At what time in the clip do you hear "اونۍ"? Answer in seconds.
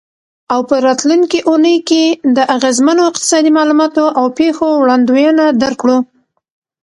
1.49-1.77